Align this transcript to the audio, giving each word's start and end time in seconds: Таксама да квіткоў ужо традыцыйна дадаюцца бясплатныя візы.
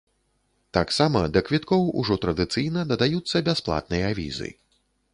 Таксама 0.77 1.21
да 1.35 1.43
квіткоў 1.51 1.85
ужо 2.03 2.19
традыцыйна 2.25 2.89
дадаюцца 2.93 3.47
бясплатныя 3.51 4.07
візы. 4.23 4.55